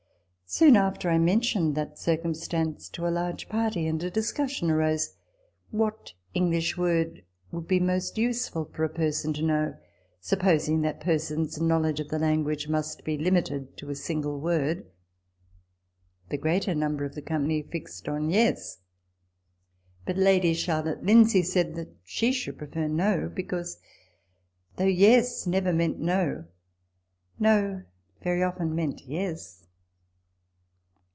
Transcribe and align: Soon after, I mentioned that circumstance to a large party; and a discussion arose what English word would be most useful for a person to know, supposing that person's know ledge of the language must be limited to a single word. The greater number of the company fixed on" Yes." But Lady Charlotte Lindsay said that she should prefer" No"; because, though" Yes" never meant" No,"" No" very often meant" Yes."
Soon 0.53 0.75
after, 0.75 1.09
I 1.09 1.17
mentioned 1.17 1.75
that 1.75 1.97
circumstance 1.97 2.89
to 2.89 3.07
a 3.07 3.07
large 3.07 3.47
party; 3.47 3.87
and 3.87 4.03
a 4.03 4.11
discussion 4.11 4.69
arose 4.69 5.15
what 5.69 6.11
English 6.33 6.77
word 6.77 7.23
would 7.53 7.69
be 7.69 7.79
most 7.79 8.17
useful 8.17 8.65
for 8.65 8.83
a 8.83 8.89
person 8.89 9.31
to 9.31 9.41
know, 9.43 9.77
supposing 10.19 10.81
that 10.81 10.99
person's 10.99 11.61
know 11.61 11.79
ledge 11.79 12.01
of 12.01 12.09
the 12.09 12.19
language 12.19 12.67
must 12.67 13.05
be 13.05 13.17
limited 13.17 13.77
to 13.77 13.89
a 13.89 13.95
single 13.95 14.41
word. 14.41 14.85
The 16.27 16.37
greater 16.37 16.75
number 16.75 17.05
of 17.05 17.15
the 17.15 17.21
company 17.21 17.61
fixed 17.61 18.09
on" 18.09 18.29
Yes." 18.29 18.79
But 20.05 20.17
Lady 20.17 20.53
Charlotte 20.53 21.01
Lindsay 21.05 21.43
said 21.43 21.75
that 21.75 21.95
she 22.03 22.33
should 22.33 22.57
prefer" 22.57 22.87
No"; 23.05 23.31
because, 23.33 23.79
though" 24.75 24.83
Yes" 25.03 25.47
never 25.47 25.71
meant" 25.71 25.99
No,"" 26.01 26.43
No" 27.39 27.83
very 28.21 28.43
often 28.43 28.75
meant" 28.75 28.99
Yes." 29.07 29.59